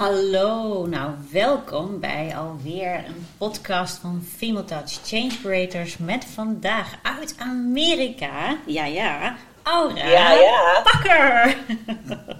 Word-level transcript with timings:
Hallo, 0.00 0.86
nou 0.86 1.10
welkom 1.30 2.00
bij 2.00 2.36
alweer 2.36 3.04
een 3.06 3.26
podcast 3.38 3.98
van 3.98 4.26
Female 4.36 4.64
Touch 4.64 4.98
Change 5.04 5.30
Creators 5.42 5.96
met 5.98 6.24
vandaag 6.24 6.98
uit 7.02 7.34
Amerika, 7.38 8.58
ja 8.66 8.84
ja, 8.84 9.36
Aura 9.62 10.08
Ja, 10.08 10.32
ja. 10.32 10.82
Pakker. 10.82 11.56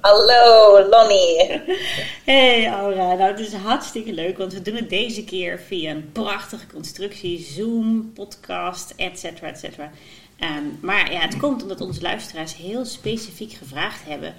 Hallo, 0.00 0.89
Lonnie. 0.89 1.61
Hey 2.25 2.68
Aura, 2.68 3.14
nou 3.14 3.31
het 3.31 3.41
is 3.41 3.53
hartstikke 3.53 4.13
leuk, 4.13 4.39
want 4.39 4.53
we 4.53 4.63
doen 4.63 4.77
het 4.77 4.90
deze 4.90 5.25
keer 5.25 5.58
via 5.58 5.90
een 5.90 6.13
prachtige 6.13 6.67
constructie, 6.67 7.39
Zoom, 7.39 8.13
podcast, 8.14 8.93
et 8.96 9.18
cetera, 9.18 9.49
et 9.49 9.58
cetera. 9.58 9.90
Ehm, 10.39 10.64
maar 10.81 11.13
ja, 11.13 11.21
het 11.21 11.36
komt 11.36 11.63
omdat 11.63 11.81
onze 11.81 12.03
luisteraars 12.03 12.57
heel 12.57 12.85
specifiek 12.85 13.53
gevraagd 13.53 14.04
hebben 14.04 14.35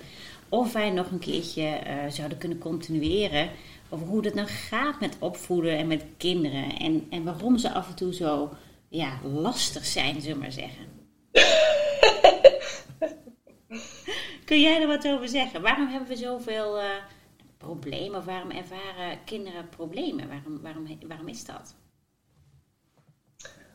of 0.51 0.73
wij 0.73 0.89
nog 0.89 1.11
een 1.11 1.19
keertje 1.19 1.67
eh, 1.67 1.95
zouden 2.09 2.37
kunnen 2.37 2.57
continueren 2.57 3.49
over 3.89 4.07
hoe 4.07 4.25
het 4.25 4.33
nou 4.33 4.47
gaat 4.47 4.99
met 4.99 5.15
opvoeden 5.19 5.77
en 5.77 5.87
met 5.87 6.03
kinderen. 6.17 6.77
En, 6.77 7.07
en 7.09 7.23
waarom 7.23 7.57
ze 7.57 7.71
af 7.71 7.87
en 7.87 7.95
toe 7.95 8.13
zo 8.13 8.49
ja, 8.89 9.19
lastig 9.23 9.85
zijn, 9.85 10.21
zullen 10.21 10.37
we 10.37 10.41
maar 10.41 10.51
zeggen. 10.51 11.09
Kun 14.45 14.61
jij 14.61 14.81
er 14.81 14.87
wat 14.87 15.07
over 15.07 15.27
zeggen? 15.27 15.61
Waarom 15.61 15.87
hebben 15.87 16.09
we 16.09 16.15
zoveel 16.15 16.77
uh, 16.77 16.89
problemen? 17.57 18.19
Of 18.19 18.25
waarom 18.25 18.51
ervaren 18.51 19.23
kinderen 19.25 19.69
problemen? 19.69 20.27
Waarom, 20.27 20.61
waarom, 20.61 20.97
waarom 21.07 21.27
is 21.27 21.45
dat? 21.45 21.75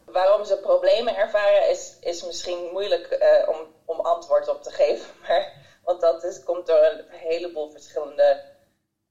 Waarom 0.04 0.44
ze 0.44 0.56
problemen 0.56 1.16
ervaren 1.16 1.70
is, 1.70 1.96
is 2.00 2.26
misschien 2.26 2.68
moeilijk 2.72 3.18
uh, 3.20 3.48
om, 3.48 3.56
om 3.84 4.00
antwoord 4.00 4.48
op 4.48 4.62
te 4.62 4.70
geven. 4.70 5.06
Maar 5.28 5.65
want 5.86 6.00
dat 6.00 6.22
is, 6.22 6.42
komt 6.42 6.66
door 6.66 6.84
een 6.84 7.04
heleboel 7.08 7.70
verschillende 7.70 8.42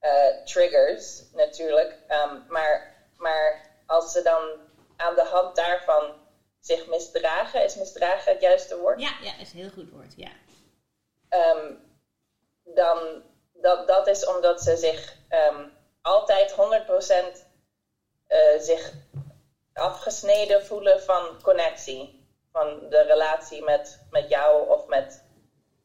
uh, 0.02 0.44
triggers 0.44 1.24
natuurlijk. 1.34 1.98
Um, 2.10 2.46
maar, 2.48 2.96
maar 3.18 3.70
als 3.86 4.12
ze 4.12 4.22
dan 4.22 4.50
aan 4.96 5.16
de 5.16 5.24
hand 5.24 5.56
daarvan 5.56 6.14
zich 6.60 6.88
misdragen, 6.88 7.64
is 7.64 7.76
misdragen 7.76 8.32
het 8.32 8.42
juiste 8.42 8.78
woord? 8.78 9.02
Ja, 9.02 9.12
ja 9.22 9.38
is 9.40 9.54
een 9.54 9.60
heel 9.60 9.70
goed 9.70 9.90
woord, 9.90 10.14
ja. 10.16 10.32
Um, 11.30 11.80
dan 12.64 13.24
dat, 13.54 13.88
dat 13.88 14.08
is 14.08 14.26
omdat 14.26 14.62
ze 14.62 14.78
zich 14.78 15.16
um, 15.30 15.72
altijd 16.02 16.52
100% 16.52 16.56
uh, 18.28 18.60
zich 18.60 18.94
afgesneden 19.74 20.66
voelen 20.66 21.02
van 21.02 21.42
connectie. 21.42 22.24
Van 22.52 22.90
de 22.90 23.02
relatie 23.02 23.64
met, 23.64 24.06
met 24.10 24.30
jou 24.30 24.70
of 24.70 24.88
met 24.88 25.24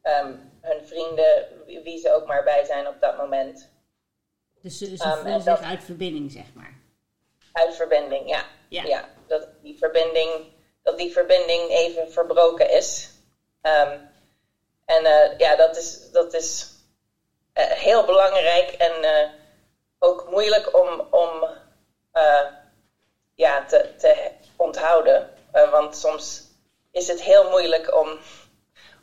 um, 0.03 0.50
hun 0.61 0.87
vrienden, 0.87 1.47
wie 1.67 1.99
ze 1.99 2.13
ook 2.13 2.27
maar 2.27 2.45
bij 2.45 2.65
zijn 2.65 2.89
op 2.89 3.01
dat 3.01 3.17
moment. 3.17 3.71
Dus 4.63 4.79
ze, 4.79 4.97
ze 4.97 5.09
voelen 5.09 5.33
um, 5.33 5.41
zich 5.41 5.63
uit 5.63 5.85
verbinding, 5.85 6.33
zeg 6.33 6.45
maar. 6.55 6.79
Uit 7.53 7.75
verbinding, 7.75 8.29
ja. 8.29 8.45
ja. 8.69 8.83
ja. 8.85 9.09
dat, 9.27 9.49
die 9.63 9.79
verbinding, 9.79 10.31
dat 10.83 10.99
die 10.99 11.13
verbinding 11.13 11.69
even 11.69 12.13
verbroken 12.13 12.71
is. 12.71 13.11
Um, 13.63 14.09
en 14.85 15.05
uh, 15.05 15.39
ja, 15.39 15.57
dat 15.57 15.77
is, 15.77 16.11
dat 16.11 16.35
is 16.35 16.67
uh, 17.55 17.65
heel 17.65 18.05
belangrijk 18.05 18.71
en 18.71 19.05
uh, 19.05 19.31
ook 19.99 20.31
moeilijk 20.31 20.79
om, 20.79 21.07
om 21.11 21.49
ja, 23.35 23.65
te, 23.65 23.95
te 23.97 24.31
onthouden. 24.57 25.31
want 25.53 25.97
soms 25.97 26.43
is 26.91 27.09
het 27.09 27.23
heel 27.23 27.51
moeilijk 27.51 27.95
om 27.95 28.19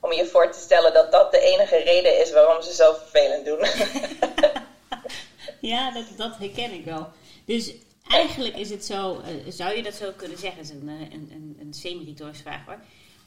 om 0.07 0.13
je 0.13 0.25
voor 0.25 0.51
te 0.51 0.59
stellen 0.59 0.93
dat 0.93 1.11
dat 1.11 1.31
de 1.31 1.39
enige 1.39 1.77
reden 1.77 2.21
is 2.21 2.31
waarom 2.31 2.61
ze 2.61 2.73
zo 2.73 2.93
vervelend 2.93 3.45
doen. 3.45 3.59
ja, 5.71 5.91
dat, 5.91 6.05
dat 6.17 6.37
herken 6.37 6.73
ik 6.73 6.85
wel. 6.85 7.07
Dus 7.45 7.73
eigenlijk 8.07 8.55
is 8.57 8.69
het 8.69 8.85
zo, 8.85 9.21
uh, 9.21 9.51
zou 9.51 9.75
je 9.75 9.83
dat 9.83 9.93
zo 9.93 10.11
kunnen 10.15 10.37
zeggen, 10.37 10.61
dat 10.61 10.71
is 10.71 10.81
een, 10.81 10.87
een, 10.87 11.29
een, 11.31 11.57
een 11.59 11.73
semi-retorische 11.73 12.43
vraag 12.43 12.65
hoor. 12.65 12.79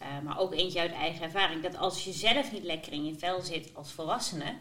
Uh, 0.03 0.07
maar 0.25 0.39
ook 0.39 0.55
eentje 0.55 0.81
uit 0.81 0.93
eigen 0.93 1.23
ervaring. 1.23 1.63
Dat 1.63 1.77
als 1.77 2.05
je 2.05 2.13
zelf 2.13 2.53
niet 2.53 2.65
lekker 2.65 2.93
in 2.93 3.05
je 3.05 3.15
vel 3.19 3.41
zit 3.41 3.71
als 3.75 3.93
volwassene, 3.93 4.55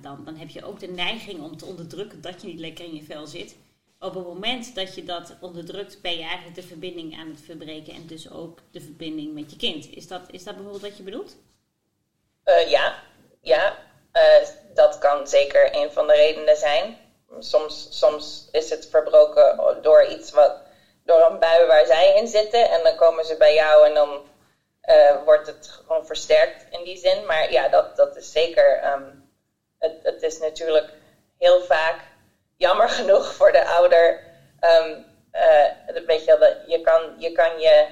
dan, 0.00 0.24
dan 0.24 0.36
heb 0.36 0.48
je 0.48 0.64
ook 0.64 0.80
de 0.80 0.86
neiging 0.86 1.42
om 1.42 1.56
te 1.56 1.64
onderdrukken 1.64 2.20
dat 2.20 2.42
je 2.42 2.46
niet 2.46 2.58
lekker 2.58 2.84
in 2.84 2.94
je 2.94 3.02
vel 3.02 3.26
zit 3.26 3.56
op 4.04 4.14
het 4.14 4.24
moment 4.26 4.74
dat 4.74 4.94
je 4.94 5.04
dat 5.04 5.34
onderdrukt, 5.40 6.02
ben 6.02 6.12
je 6.12 6.22
eigenlijk 6.22 6.54
de 6.54 6.62
verbinding 6.62 7.18
aan 7.18 7.28
het 7.28 7.40
verbreken 7.44 7.94
en 7.94 8.06
dus 8.06 8.30
ook 8.30 8.58
de 8.70 8.80
verbinding 8.80 9.34
met 9.34 9.50
je 9.50 9.56
kind. 9.56 9.90
Is 9.90 10.08
dat, 10.08 10.22
is 10.30 10.44
dat 10.44 10.54
bijvoorbeeld 10.54 10.82
wat 10.82 10.96
je 10.96 11.02
bedoelt? 11.02 11.36
Uh, 12.44 12.70
ja, 12.70 13.02
ja. 13.40 13.78
Uh, 14.12 14.48
dat 14.74 14.98
kan 14.98 15.28
zeker 15.28 15.76
een 15.76 15.92
van 15.92 16.06
de 16.06 16.12
redenen 16.12 16.56
zijn. 16.56 16.98
Soms, 17.38 17.98
soms 17.98 18.48
is 18.52 18.70
het 18.70 18.88
verbroken 18.90 19.78
door 19.82 20.06
iets 20.06 20.30
wat, 20.30 20.56
door 21.04 21.30
een 21.30 21.38
bui 21.38 21.66
waar 21.66 21.86
zij 21.86 22.14
in 22.16 22.28
zitten 22.28 22.70
en 22.70 22.82
dan 22.82 22.96
komen 22.96 23.24
ze 23.24 23.36
bij 23.36 23.54
jou 23.54 23.86
en 23.86 23.94
dan 23.94 24.22
uh, 24.88 25.24
wordt 25.24 25.46
het 25.46 25.68
gewoon 25.68 26.06
versterkt 26.06 26.66
in 26.70 26.84
die 26.84 26.96
zin. 26.96 27.26
Maar 27.26 27.52
ja, 27.52 27.68
dat, 27.68 27.96
dat 27.96 28.16
is 28.16 28.32
zeker. 28.32 28.92
Um, 28.92 29.32
het, 29.78 30.02
het 30.02 30.22
is 30.22 30.38
natuurlijk 30.38 30.92
heel 31.38 31.60
vaak 31.60 32.00
jammer 32.56 32.88
genoeg 32.88 33.34
voor 33.34 33.52
de 33.52 33.64
ouder. 33.64 34.20
Um, 34.60 35.12
uh, 35.32 36.04
weet 36.06 36.24
je, 36.24 36.36
dat 36.38 36.56
je, 36.66 36.80
kan, 36.80 37.14
je 37.18 37.32
kan 37.32 37.58
je. 37.58 37.86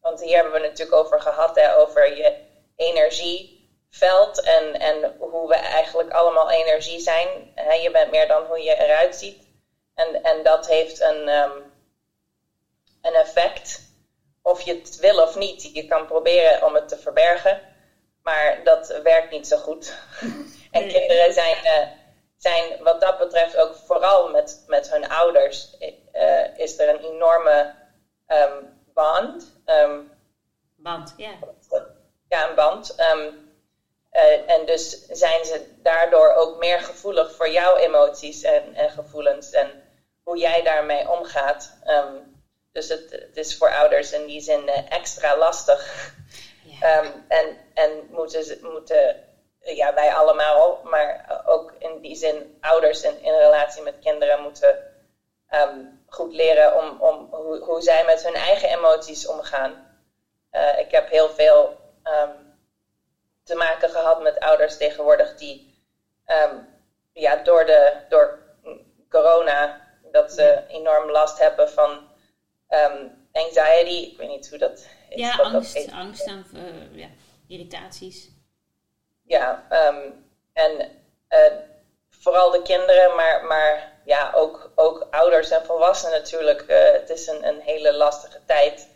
Want 0.00 0.20
hier 0.20 0.34
hebben 0.34 0.52
we 0.52 0.58
het 0.58 0.68
natuurlijk 0.68 0.96
over 0.96 1.20
gehad, 1.20 1.54
hè, 1.54 1.76
over 1.76 2.16
je 2.16 2.34
energieveld 2.76 4.40
en, 4.40 4.80
en 4.80 5.14
hoe 5.18 5.48
we 5.48 5.54
eigenlijk 5.54 6.10
allemaal 6.10 6.50
energie 6.50 6.98
zijn. 6.98 7.52
Hè, 7.54 7.72
je 7.72 7.90
bent 7.90 8.10
meer 8.10 8.28
dan 8.28 8.44
hoe 8.44 8.62
je 8.62 8.74
eruit 8.74 9.16
ziet. 9.16 9.48
En, 9.94 10.22
en 10.22 10.42
dat 10.42 10.66
heeft 10.66 11.00
een, 11.00 11.28
um, 11.28 11.72
een 13.02 13.14
effect. 13.14 13.88
Of 14.42 14.60
je 14.60 14.74
het 14.74 14.96
wil 14.96 15.22
of 15.22 15.36
niet. 15.36 15.70
Je 15.72 15.84
kan 15.84 16.06
proberen 16.06 16.66
om 16.66 16.74
het 16.74 16.88
te 16.88 16.98
verbergen. 16.98 17.60
Maar 18.22 18.64
dat 18.64 19.00
werkt 19.02 19.30
niet 19.30 19.46
zo 19.46 19.56
goed. 19.56 19.94
en 20.70 20.88
kinderen 20.88 21.32
zijn. 21.32 21.56
Uh, 21.64 21.99
zijn 22.40 22.82
wat 22.82 23.00
dat 23.00 23.18
betreft 23.18 23.56
ook 23.56 23.74
vooral 23.74 24.28
met, 24.28 24.64
met 24.66 24.90
hun 24.90 25.08
ouders, 25.08 25.76
uh, 26.12 26.58
is 26.58 26.78
er 26.78 26.88
een 26.88 27.00
enorme 27.00 27.74
um, 28.26 28.82
band. 28.94 29.60
Um, 29.66 30.12
band, 30.76 31.14
ja. 31.16 31.30
Ja, 32.28 32.48
een 32.48 32.54
band. 32.54 33.00
Um, 33.00 33.52
uh, 34.12 34.50
en 34.50 34.66
dus 34.66 35.06
zijn 35.06 35.44
ze 35.44 35.74
daardoor 35.82 36.32
ook 36.32 36.58
meer 36.58 36.80
gevoelig 36.80 37.34
voor 37.34 37.48
jouw 37.48 37.76
emoties 37.76 38.42
en, 38.42 38.74
en 38.74 38.90
gevoelens 38.90 39.50
en 39.50 39.82
hoe 40.22 40.38
jij 40.38 40.62
daarmee 40.62 41.08
omgaat. 41.08 41.78
dus 42.72 42.88
het, 42.88 43.10
het, 43.10 43.36
is 43.36 43.56
voor 43.56 43.70
ouders 43.70 44.12
in 44.12 44.26
die 44.26 44.40
zin 44.40 44.68
uh, 44.68 44.92
extra 44.92 45.36
lastig. 45.36 46.14
Ja. 46.80 47.02
en, 47.28 47.56
en 47.74 48.06
moeten, 48.10 48.58
moeten 48.62 49.29
ja, 49.60 49.94
wij 49.94 50.14
allemaal, 50.14 50.80
maar 50.84 51.42
ook 51.46 51.72
in 51.78 52.00
die 52.00 52.16
zin 52.16 52.56
ouders 52.60 53.02
in, 53.02 53.22
in 53.22 53.34
relatie 53.34 53.82
met 53.82 53.98
kinderen 53.98 54.42
moeten 54.42 54.78
um, 55.50 56.02
goed 56.06 56.32
leren 56.32 56.76
om, 56.76 57.00
om 57.00 57.28
hoe, 57.30 57.58
hoe 57.58 57.82
zij 57.82 58.04
met 58.04 58.22
hun 58.22 58.34
eigen 58.34 58.68
emoties 58.68 59.26
omgaan. 59.26 59.88
Uh, 60.52 60.78
ik 60.78 60.90
heb 60.90 61.08
heel 61.08 61.28
veel 61.28 61.76
um, 62.04 62.58
te 63.42 63.54
maken 63.54 63.90
gehad 63.90 64.22
met 64.22 64.40
ouders 64.40 64.76
tegenwoordig 64.76 65.36
die 65.36 65.84
um, 66.26 66.68
ja, 67.12 67.36
door, 67.36 67.66
de, 67.66 67.92
door 68.08 68.38
corona 69.08 69.88
dat 70.12 70.32
ze 70.32 70.62
enorm 70.68 71.10
last 71.10 71.38
hebben 71.38 71.70
van 71.70 72.08
anxiety. 73.32 74.10
Ik 74.10 74.16
weet 74.16 74.28
niet 74.28 74.48
hoe 74.48 74.58
dat 74.58 74.88
is. 75.08 75.18
Ja, 75.20 75.36
angst, 75.36 75.92
angst 75.92 76.26
en 76.26 76.46
uh, 76.54 76.98
ja, 76.98 77.08
irritaties 77.46 78.30
ja, 79.30 79.66
um, 79.70 80.26
en 80.52 80.80
uh, 81.28 81.52
vooral 82.10 82.50
de 82.50 82.62
kinderen, 82.62 83.14
maar, 83.14 83.44
maar 83.44 83.92
ja, 84.04 84.30
ook, 84.34 84.70
ook 84.74 85.06
ouders 85.10 85.50
en 85.50 85.64
volwassenen 85.64 86.18
natuurlijk. 86.18 86.64
Uh, 86.68 86.92
het 86.92 87.10
is 87.10 87.26
een, 87.26 87.46
een 87.46 87.60
hele 87.60 87.92
lastige 87.92 88.44
tijd. 88.44 88.88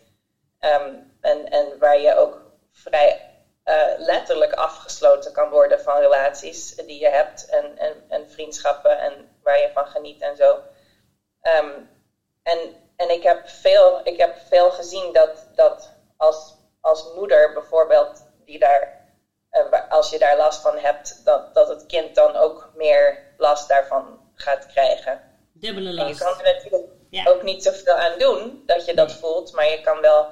Um, 0.60 1.16
en, 1.20 1.50
en 1.50 1.78
waar 1.78 1.98
je 1.98 2.16
ook 2.16 2.40
vrij 2.72 3.30
uh, 3.64 3.84
letterlijk 3.96 4.52
afgesloten 4.52 5.32
kan 5.32 5.50
worden 5.50 5.80
van 5.80 6.00
relaties 6.00 6.74
die 6.74 7.00
je 7.00 7.08
hebt 7.08 7.46
en, 7.46 7.78
en, 7.78 8.04
en 8.08 8.30
vriendschappen 8.30 8.98
en 8.98 9.28
waar 9.42 9.60
je 9.60 9.70
van 9.72 9.86
geniet 9.86 10.20
en 10.20 10.36
zo. 10.36 10.58
Um, 11.42 11.90
en 12.42 12.58
en 12.96 13.10
ik, 13.10 13.22
heb 13.22 13.48
veel, 13.48 14.00
ik 14.04 14.16
heb 14.16 14.36
veel 14.48 14.70
gezien 14.70 15.12
dat, 15.12 15.48
dat 15.54 15.92
als, 16.16 16.54
als 16.80 17.12
moeder 17.14 17.52
bijvoorbeeld, 17.52 18.26
die 18.44 18.58
daar 18.58 19.03
uh, 19.54 19.90
als 19.90 20.10
je 20.10 20.18
daar 20.18 20.36
last 20.36 20.60
van 20.60 20.78
hebt, 20.78 21.24
dat, 21.24 21.54
dat 21.54 21.68
het 21.68 21.86
kind 21.86 22.14
dan 22.14 22.36
ook 22.36 22.70
meer 22.74 23.18
last 23.36 23.68
daarvan 23.68 24.20
gaat 24.34 24.66
krijgen. 24.66 25.20
Dubbele 25.52 25.92
last. 25.92 26.20
En 26.20 26.26
je 26.26 26.34
kan 26.34 26.44
er 26.44 26.54
natuurlijk 26.54 26.92
ja. 27.10 27.28
ook 27.28 27.42
niet 27.42 27.62
zoveel 27.62 27.94
aan 27.94 28.18
doen 28.18 28.62
dat 28.66 28.86
je 28.86 28.94
dat 28.94 29.08
nee. 29.08 29.16
voelt, 29.16 29.52
maar 29.52 29.70
je 29.70 29.80
kan 29.80 30.00
wel 30.00 30.26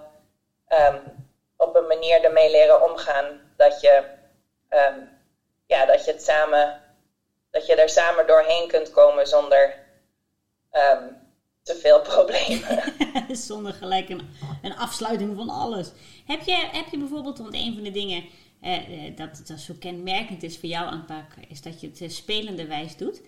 um, 0.69 1.29
op 1.57 1.75
een 1.75 1.87
manier 1.87 2.25
ermee 2.25 2.51
leren 2.51 2.91
omgaan 2.91 3.41
dat 3.57 3.81
je, 3.81 4.03
um, 4.71 5.19
ja, 5.67 5.87
dat 5.87 6.05
je 6.05 6.13
het 6.13 6.23
samen 6.23 6.83
dat 7.53 7.67
je 7.67 7.75
er 7.75 7.89
samen 7.89 8.27
doorheen 8.27 8.69
kunt 8.69 8.91
komen 8.91 9.27
zonder 9.27 9.75
ehm, 10.71 11.05
te 11.63 11.75
veel 11.75 12.01
problemen. 12.13 12.83
zonder 13.49 13.73
gelijk 13.73 14.09
een, 14.09 14.37
een, 14.63 14.77
afsluiting 14.77 15.37
van 15.37 15.49
alles. 15.49 15.91
Heb 16.27 16.41
je, 16.43 16.69
heb 16.73 16.87
je 16.91 16.99
bijvoorbeeld, 16.99 17.39
want 17.39 17.55
een 17.55 17.75
van 17.75 17.83
de 17.83 17.91
dingen 17.91 18.25
eh, 18.63 19.07
eh 19.07 19.17
dat, 19.17 19.43
dat 19.47 19.61
zo 19.61 19.75
kenmerkend 19.79 20.43
is 20.43 20.59
voor 20.59 20.69
jouw 20.69 20.85
aanpak, 20.85 21.27
is 21.49 21.63
dat 21.63 21.81
je 21.81 21.87
het 21.87 22.01
uh, 22.01 22.09
spelende 22.09 22.67
wijs 22.67 22.97
doet. 22.97 23.21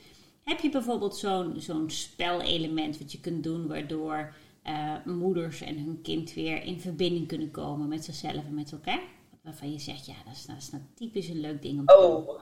Heb 0.45 0.61
je 0.61 0.71
bijvoorbeeld 0.71 1.17
zo'n 1.17 1.55
zo'n 1.59 1.91
spelelement 1.91 2.99
wat 2.99 3.13
je 3.13 3.21
kunt 3.21 3.45
doen 3.45 3.69
waardoor 3.69 4.35
uh, 4.67 4.95
moeders 5.05 5.61
en 5.61 5.79
hun 5.79 6.01
kind 6.03 6.33
weer 6.33 6.63
in 6.63 6.81
verbinding 6.81 7.29
kunnen 7.29 7.51
komen 7.51 7.89
met 7.89 8.05
zichzelf 8.05 8.45
en 8.45 8.55
met 8.55 8.73
elkaar? 8.73 9.03
Waarvan 9.43 9.73
je 9.73 9.79
zegt, 9.79 10.07
ja, 10.07 10.15
dat 10.25 10.35
is, 10.35 10.47
dat 10.47 10.57
is 10.57 10.71
nou 10.71 10.83
typisch 10.95 11.29
een 11.29 11.41
leuk 11.41 11.63
ding 11.63 11.79
om 11.79 11.87
te 11.87 11.97
oh. 11.97 12.27
doen. 12.27 12.37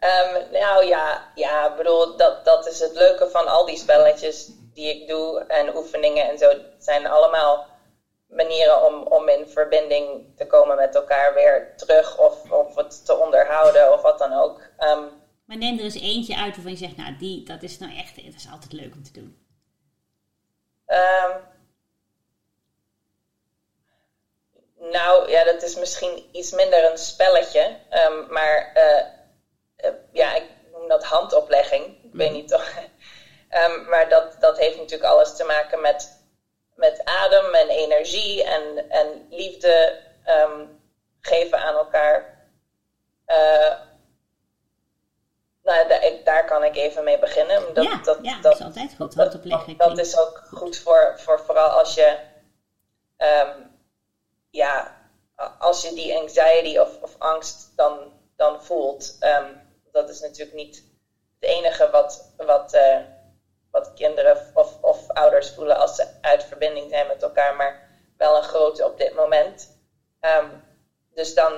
Um, 0.00 0.52
nou 0.60 0.84
ja, 0.84 1.32
ja, 1.34 1.76
bedoel, 1.76 2.16
dat, 2.16 2.44
dat 2.44 2.66
is 2.66 2.80
het 2.80 2.94
leuke 2.94 3.28
van 3.30 3.46
al 3.46 3.66
die 3.66 3.76
spelletjes 3.76 4.50
die 4.74 4.94
ik 4.94 5.08
doe 5.08 5.44
en 5.48 5.76
oefeningen 5.76 6.28
en 6.30 6.38
zo. 6.38 6.48
Het 6.48 6.74
zijn 6.78 7.06
allemaal 7.06 7.66
manieren 8.28 8.84
om, 8.84 9.02
om 9.02 9.28
in 9.28 9.48
verbinding 9.48 10.36
te 10.36 10.46
komen 10.46 10.76
met 10.76 10.94
elkaar 10.94 11.34
weer 11.34 11.76
terug 11.76 12.18
of, 12.18 12.50
of 12.50 12.74
het 12.74 13.04
te 13.06 13.16
onderhouden 13.16 13.92
of 13.92 14.02
wat 14.02 14.18
dan 14.18 14.32
ook. 14.32 14.60
Um, 14.78 15.10
maar 15.44 15.56
neem 15.56 15.78
er 15.78 15.84
eens 15.84 16.00
eentje 16.00 16.36
uit 16.36 16.54
waarvan 16.54 16.72
je 16.72 16.78
zegt, 16.78 16.96
nou, 16.96 17.16
die, 17.16 17.44
dat 17.44 17.62
is 17.62 17.78
nou 17.78 17.96
echt, 17.96 18.16
dat 18.16 18.34
is 18.34 18.48
altijd 18.52 18.72
leuk 18.72 18.94
om 18.94 19.02
te 19.02 19.12
doen. 19.12 19.46
Um, 20.86 21.32
nou, 24.90 25.30
ja, 25.30 25.44
dat 25.44 25.62
is 25.62 25.74
misschien 25.76 26.28
iets 26.32 26.52
minder 26.52 26.90
een 26.90 26.98
spelletje. 26.98 27.76
Um, 27.90 28.32
maar 28.32 28.72
uh, 28.76 29.90
uh, 29.90 29.96
ja, 30.12 30.34
ik 30.34 30.44
noem 30.72 30.88
dat 30.88 31.04
handoplegging. 31.04 31.84
Ik 32.04 32.12
weet 32.12 32.32
niet 32.32 32.48
toch. 32.48 32.74
maar 33.90 34.08
dat, 34.08 34.36
dat 34.40 34.58
heeft 34.58 34.76
natuurlijk 34.76 35.10
alles 35.10 35.36
te 35.36 35.44
maken 35.44 35.80
met, 35.80 36.17
met 36.78 37.04
adem 37.04 37.54
en 37.54 37.68
energie 37.68 38.44
en, 38.44 38.90
en 38.90 39.26
liefde 39.30 40.06
geven 41.20 41.58
aan 41.58 41.74
elkaar. 41.74 42.36
Uh, 43.26 43.74
nou, 45.62 45.88
daar, 45.88 46.12
daar, 46.24 46.44
kan 46.44 46.64
ik 46.64 46.76
even 46.76 47.04
mee 47.04 47.18
beginnen. 47.18 47.74
Dat, 47.74 47.84
ja, 47.84 48.00
dat, 48.02 48.18
ja, 48.22 48.40
dat, 48.40 48.54
is 48.54 48.62
altijd 48.62 48.94
goed. 48.96 49.14
Dat, 49.14 49.32
dat, 49.42 49.78
dat 49.78 49.98
is 49.98 50.18
ook 50.18 50.42
goed 50.50 50.78
voor, 50.78 51.14
voor 51.16 51.40
vooral 51.40 51.68
als 51.68 51.94
je, 51.94 52.18
um, 53.16 53.70
ja, 54.50 54.96
als 55.58 55.82
je 55.82 55.94
die 55.94 56.16
anxiety 56.16 56.78
of, 56.78 57.02
of 57.02 57.14
angst 57.18 57.72
dan, 57.76 58.12
dan 58.36 58.62
voelt. 58.62 59.16
Um, 59.20 59.66
dat 59.92 60.08
is 60.08 60.20
natuurlijk 60.20 60.56
niet 60.56 60.84
het 61.40 61.50
enige 61.50 61.90
wat, 61.90 62.34
wat, 62.36 62.74
uh, 62.74 62.98
wat 63.70 63.94
kinderen 63.94 64.36
ouders 65.18 65.50
voelen 65.50 65.76
als 65.76 65.94
ze 65.94 66.06
uit 66.20 66.44
verbinding 66.44 66.90
zijn 66.90 67.06
met 67.06 67.22
elkaar, 67.22 67.54
maar 67.54 67.88
wel 68.16 68.36
een 68.36 68.42
grote 68.42 68.84
op 68.84 68.98
dit 68.98 69.14
moment. 69.14 69.76
Um, 70.20 70.62
dus 71.14 71.34
dan, 71.34 71.52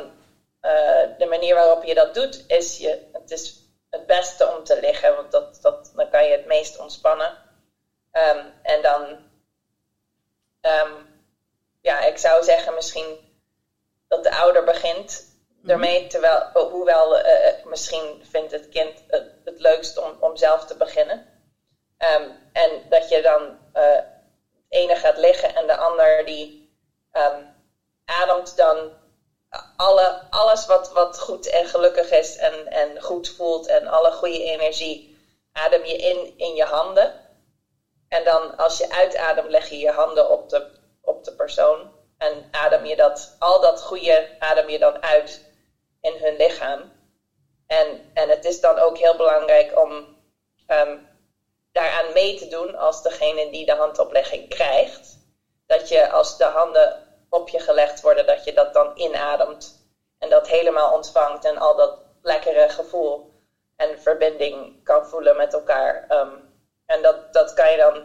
uh, 0.62 1.18
de 1.18 1.26
manier 1.28 1.54
waarop 1.54 1.82
je 1.82 1.94
dat 1.94 2.14
doet, 2.14 2.44
is 2.46 2.78
je, 2.78 3.08
het 3.12 3.30
is 3.30 3.60
het 3.90 4.06
beste 4.06 4.56
om 4.56 4.64
te 4.64 4.80
liggen, 4.80 5.16
want 5.16 5.30
dat, 5.32 5.58
dat, 5.62 5.92
dan 5.94 6.10
kan 6.10 6.24
je 6.24 6.32
het 6.32 6.46
meest 6.46 6.78
ontspannen. 6.78 7.38
Um, 8.12 8.52
en 8.62 8.82
dan, 8.82 9.02
um, 10.60 11.06
ja, 11.80 12.00
ik 12.00 12.18
zou 12.18 12.44
zeggen 12.44 12.74
misschien 12.74 13.18
dat 14.08 14.22
de 14.22 14.34
ouder 14.36 14.64
begint 14.64 15.28
daarmee, 15.62 16.00
mhm. 16.00 16.08
terwijl, 16.08 16.50
hoewel 16.52 17.18
uh, 17.18 17.64
misschien 17.64 18.22
vindt 18.30 18.52
het 18.52 18.68
kind 18.68 19.02
het, 19.06 19.32
het 19.44 19.60
leukst 19.60 19.98
om, 19.98 20.16
om 20.20 20.36
zelf 20.36 20.64
te 20.64 20.76
beginnen. 20.76 21.29
Um, 22.04 22.50
en 22.52 22.88
dat 22.88 23.08
je 23.08 23.22
dan 23.22 23.58
uh, 23.74 23.82
het 23.92 24.04
ene 24.68 24.96
gaat 24.96 25.16
liggen 25.16 25.54
en 25.54 25.66
de 25.66 25.76
ander 25.76 26.24
die 26.24 26.68
ademt 28.04 28.56
dan 28.56 28.92
alle, 29.76 30.26
alles 30.30 30.66
wat, 30.66 30.92
wat 30.92 31.20
goed 31.20 31.46
en 31.46 31.64
gelukkig 31.64 32.10
is 32.10 32.36
en, 32.36 32.66
en 32.66 33.02
goed 33.02 33.28
voelt 33.28 33.66
en 33.66 33.86
alle 33.86 34.12
goede 34.12 34.42
energie, 34.42 35.18
adem 35.52 35.84
je 35.84 35.96
in 35.96 36.38
in 36.38 36.54
je 36.54 36.64
handen. 36.64 37.12
En 38.08 38.24
dan 38.24 38.56
als 38.56 38.78
je 38.78 38.90
uitademt, 38.90 39.50
leg 39.50 39.68
je 39.68 39.78
je 39.78 39.90
handen 39.90 40.30
op 40.30 40.48
de, 40.48 40.78
op 41.00 41.24
de 41.24 41.34
persoon. 41.34 41.92
En 42.18 42.48
adem 42.50 42.84
je 42.84 42.96
dat, 42.96 43.36
al 43.38 43.60
dat 43.60 43.82
goede 43.82 44.36
adem 44.38 44.68
je 44.68 44.78
dan 44.78 45.02
uit 45.02 45.44
in 46.00 46.16
hun 46.16 46.36
lichaam. 46.36 46.92
En, 47.66 48.10
en 48.14 48.28
het 48.28 48.44
is 48.44 48.60
dan 48.60 48.78
ook 48.78 48.98
heel 48.98 49.16
belangrijk 49.16 49.78
om 49.78 50.16
um, 50.66 51.09
mee 52.12 52.34
te 52.34 52.46
doen 52.46 52.76
als 52.76 53.02
degene 53.02 53.50
die 53.50 53.66
de 53.66 53.74
handoplegging 53.74 54.48
krijgt. 54.48 55.18
Dat 55.66 55.88
je 55.88 56.10
als 56.10 56.36
de 56.36 56.44
handen 56.44 57.06
op 57.28 57.48
je 57.48 57.58
gelegd 57.58 58.00
worden, 58.00 58.26
dat 58.26 58.44
je 58.44 58.52
dat 58.52 58.74
dan 58.74 58.90
inademt. 58.94 59.88
En 60.18 60.28
dat 60.28 60.48
helemaal 60.48 60.92
ontvangt 60.92 61.44
en 61.44 61.58
al 61.58 61.76
dat 61.76 61.98
lekkere 62.22 62.68
gevoel 62.68 63.30
en 63.76 64.00
verbinding 64.00 64.84
kan 64.84 65.06
voelen 65.06 65.36
met 65.36 65.52
elkaar. 65.52 66.06
Um, 66.08 66.48
en 66.86 67.02
dat, 67.02 67.32
dat 67.32 67.54
kan 67.54 67.70
je 67.70 67.76
dan 67.76 68.02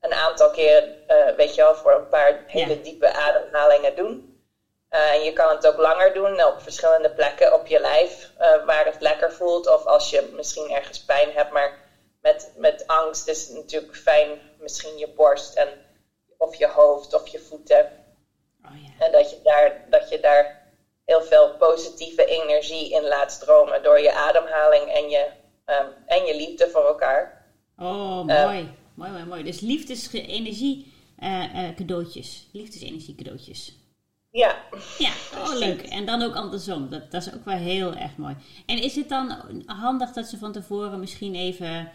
een 0.00 0.12
aantal 0.12 0.50
keer, 0.50 0.94
uh, 1.08 1.28
weet 1.36 1.54
je 1.54 1.62
wel, 1.62 1.74
voor 1.74 1.92
een 1.92 2.08
paar 2.08 2.44
hele 2.46 2.80
diepe 2.80 3.12
ademhalingen 3.12 3.94
doen. 3.94 4.42
Uh, 4.90 5.12
en 5.12 5.22
je 5.22 5.32
kan 5.32 5.48
het 5.48 5.66
ook 5.66 5.76
langer 5.76 6.14
doen 6.14 6.44
op 6.44 6.62
verschillende 6.62 7.10
plekken 7.10 7.52
op 7.52 7.66
je 7.66 7.80
lijf 7.80 8.30
uh, 8.40 8.64
waar 8.64 8.84
het 8.84 9.00
lekker 9.00 9.32
voelt. 9.32 9.66
Of 9.66 9.84
als 9.84 10.10
je 10.10 10.30
misschien 10.32 10.70
ergens 10.70 11.04
pijn 11.04 11.32
hebt, 11.32 11.50
maar 11.50 11.87
met, 12.20 12.52
met 12.56 12.86
angst 12.86 13.28
is 13.28 13.48
het 13.48 13.56
natuurlijk 13.56 13.96
fijn, 13.96 14.28
misschien 14.60 14.98
je 14.98 15.08
borst 15.16 15.54
en, 15.54 15.68
of 16.38 16.54
je 16.54 16.68
hoofd 16.68 17.14
of 17.14 17.28
je 17.28 17.38
voeten. 17.38 17.92
Oh, 18.64 18.82
ja. 18.82 19.04
En 19.04 19.12
dat 19.12 19.30
je, 19.30 19.40
daar, 19.42 19.86
dat 19.90 20.08
je 20.08 20.20
daar 20.20 20.66
heel 21.04 21.22
veel 21.22 21.56
positieve 21.56 22.24
energie 22.24 22.92
in 22.92 23.02
laat 23.02 23.32
stromen 23.32 23.82
door 23.82 24.00
je 24.00 24.12
ademhaling 24.12 24.92
en 24.92 25.08
je, 25.08 25.26
um, 25.66 25.86
en 26.06 26.24
je 26.24 26.36
liefde 26.36 26.70
voor 26.70 26.86
elkaar. 26.86 27.46
Oh, 27.78 28.24
mooi. 28.24 28.58
Um, 28.58 28.76
mooi, 28.94 29.10
mooi, 29.10 29.24
mooi. 29.24 29.42
Dus 29.42 29.60
liefdesenergie 29.60 30.92
uh, 31.18 31.54
uh, 31.54 31.74
cadeautjes. 31.74 32.48
Liefdesenergie 32.52 33.14
cadeautjes. 33.14 33.76
Ja. 34.30 34.56
Ja, 34.98 35.10
oh 35.34 35.58
leuk. 35.58 35.82
En 35.82 36.06
dan 36.06 36.22
ook 36.22 36.34
andersom. 36.34 36.90
Dat, 36.90 37.10
dat 37.10 37.26
is 37.26 37.34
ook 37.34 37.44
wel 37.44 37.56
heel 37.56 37.94
erg 37.94 38.16
mooi. 38.16 38.36
En 38.66 38.82
is 38.82 38.96
het 38.96 39.08
dan 39.08 39.54
handig 39.66 40.12
dat 40.12 40.26
ze 40.26 40.38
van 40.38 40.52
tevoren 40.52 41.00
misschien 41.00 41.34
even 41.34 41.90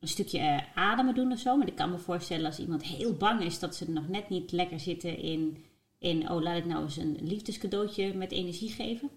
een 0.00 0.08
stukje 0.08 0.38
uh, 0.38 0.58
ademen 0.74 1.14
doen 1.14 1.32
of 1.32 1.38
zo? 1.38 1.56
Maar 1.56 1.66
ik 1.66 1.76
kan 1.76 1.90
me 1.90 1.98
voorstellen 1.98 2.46
als 2.46 2.58
iemand 2.58 2.82
heel 2.82 3.14
bang 3.14 3.44
is 3.44 3.58
dat 3.58 3.74
ze 3.74 3.90
nog 3.90 4.08
net 4.08 4.28
niet 4.28 4.52
lekker 4.52 4.80
zitten 4.80 5.18
in 5.18 5.66
in, 5.98 6.30
oh 6.30 6.42
laat 6.42 6.56
ik 6.56 6.64
nou 6.64 6.82
eens 6.82 6.96
een 6.96 7.18
liefdescadeautje 7.20 8.14
met 8.14 8.32
energie 8.32 8.70
geven? 8.70 9.10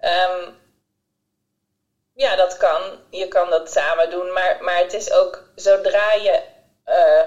Um, 0.00 0.54
ja, 2.14 2.36
dat 2.36 2.56
kan. 2.56 2.80
Je 3.10 3.28
kan 3.28 3.50
dat 3.50 3.70
samen 3.70 4.10
doen, 4.10 4.32
maar, 4.32 4.58
maar 4.60 4.78
het 4.78 4.92
is 4.92 5.12
ook 5.12 5.48
zodra 5.54 6.12
je 6.12 6.42
uh, 6.86 7.22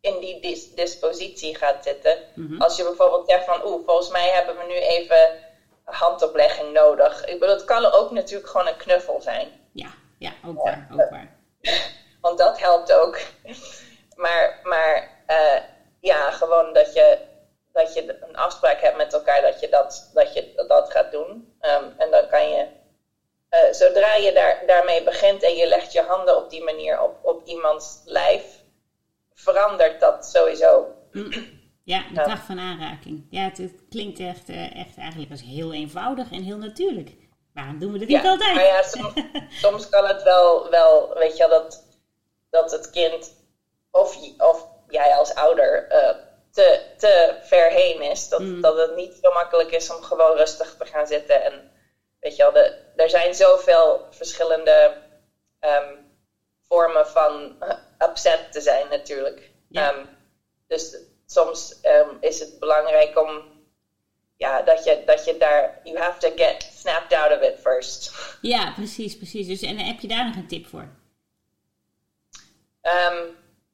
in 0.00 0.20
die 0.20 0.40
dis 0.40 0.74
dispositie 0.74 1.56
gaat 1.56 1.84
zitten. 1.84 2.18
Mm 2.34 2.46
-hmm. 2.46 2.62
Als 2.62 2.76
je 2.76 2.82
bijvoorbeeld 2.82 3.30
zegt 3.30 3.44
van, 3.44 3.66
oeh, 3.66 3.84
volgens 3.86 4.10
mij 4.10 4.28
hebben 4.28 4.56
we 4.56 4.64
nu 4.68 4.74
even 4.74 5.28
handoplegging 5.84 6.72
nodig. 6.72 7.24
Ik 7.24 7.40
bedoel, 7.40 7.54
het 7.54 7.64
kan 7.64 7.84
ook 7.84 8.10
natuurlijk 8.10 8.48
gewoon 8.48 8.66
een 8.66 8.76
knuffel 8.76 9.20
zijn. 9.20 9.48
Ja, 9.72 9.90
ja 10.18 10.32
ook 10.46 10.62
waar, 10.62 10.88
ook 10.92 11.10
waar. 11.10 11.36
Want 12.20 12.38
dat 12.38 12.60
helpt 12.60 12.92
ook. 12.92 13.20
maar, 14.14 14.60
maar 14.62 15.22
uh, 15.26 15.60
ja, 16.00 16.30
gewoon 16.30 16.72
dat 16.72 16.94
je, 16.94 17.18
dat 17.72 17.94
je 17.94 18.18
een 18.28 18.36
afspraak 18.36 18.80
hebt 18.80 18.96
met 18.96 19.12
elkaar 19.12 19.42
dat 19.42 19.60
je 19.60 19.68
dat, 19.68 20.10
dat, 20.14 20.34
je 20.34 20.64
dat 20.68 20.90
gaat 20.90 21.12
doen. 21.12 21.56
Um, 21.60 21.94
en 21.96 22.10
dan 22.10 22.28
kan 22.28 22.48
je, 22.48 22.66
uh, 23.50 23.72
zodra 23.72 24.14
je 24.14 24.32
daar, 24.32 24.62
daarmee 24.66 25.04
begint 25.04 25.42
en 25.42 25.54
je 25.54 25.66
legt 25.66 25.92
je 25.92 26.02
handen 26.02 26.36
op 26.36 26.50
die 26.50 26.64
manier 26.64 27.02
op, 27.02 27.18
op 27.22 27.46
iemands 27.46 28.02
lijf, 28.04 28.62
verandert 29.34 30.00
dat 30.00 30.26
sowieso. 30.26 30.94
Ja, 31.84 32.04
de 32.14 32.22
kracht 32.22 32.46
van 32.46 32.58
aanraking. 32.58 33.26
Ja, 33.30 33.42
het, 33.42 33.58
het 33.58 33.82
klinkt 33.88 34.20
echt, 34.20 34.48
uh, 34.48 34.80
echt 34.80 34.98
eigenlijk 34.98 35.30
als 35.30 35.42
heel 35.42 35.72
eenvoudig 35.72 36.32
en 36.32 36.42
heel 36.42 36.56
natuurlijk. 36.56 37.10
Waarom 37.58 37.78
doen 37.78 37.92
we 37.92 37.98
dit 37.98 38.08
niet 38.08 38.24
altijd? 38.24 38.54
Maar 38.54 38.64
ja, 38.64 38.82
soms, 38.82 39.12
soms, 39.62 39.88
kan 39.88 40.06
het 40.06 40.22
wel, 40.22 40.70
wel 40.70 41.14
weet 41.14 41.36
je, 41.36 41.48
dat, 41.48 41.84
dat 42.50 42.70
het 42.70 42.90
kind 42.90 43.36
of, 43.90 44.16
of 44.38 44.66
jij 44.88 45.14
als 45.14 45.34
ouder 45.34 45.92
uh, 45.92 46.10
te, 46.50 46.80
te 46.96 47.38
ver 47.40 47.70
heen 47.70 48.02
is. 48.02 48.28
Dat, 48.28 48.40
mm. 48.40 48.60
dat 48.60 48.76
het 48.76 48.94
niet 48.94 49.18
zo 49.22 49.32
makkelijk 49.32 49.70
is 49.70 49.90
om 49.90 50.02
gewoon 50.02 50.36
rustig 50.36 50.76
te 50.76 50.84
gaan 50.84 51.06
zitten. 51.06 51.42
En 51.42 51.70
weet 52.20 52.36
je 52.36 52.42
wel, 52.42 52.52
de, 52.52 52.92
er 52.96 53.10
zijn 53.10 53.34
zoveel 53.34 54.06
verschillende 54.10 55.02
um, 55.60 56.16
vormen 56.68 57.06
van 57.06 57.56
upset 57.98 58.52
te 58.52 58.60
zijn 58.60 58.88
natuurlijk. 58.88 59.50
Ja. 59.68 59.94
Um, 59.94 60.08
dus 60.66 60.96
soms 61.26 61.78
um, 61.82 62.16
is 62.20 62.40
het 62.40 62.58
belangrijk 62.58 63.18
om 63.18 63.57
ja, 64.38 64.62
dat 64.62 64.84
je, 64.84 65.02
dat 65.06 65.24
je 65.24 65.36
daar, 65.36 65.80
you 65.82 65.98
have 65.98 66.18
to 66.18 66.44
get 66.44 66.70
snapped 66.74 67.12
out 67.12 67.32
of 67.32 67.42
it 67.42 67.58
first. 67.60 68.12
Ja, 68.40 68.72
precies, 68.72 69.16
precies. 69.16 69.46
Dus, 69.46 69.62
en 69.62 69.78
heb 69.78 70.00
je 70.00 70.08
daar 70.08 70.24
nog 70.26 70.36
een 70.36 70.48
tip 70.48 70.66
voor? 70.66 70.88
Ehm, 72.80 73.24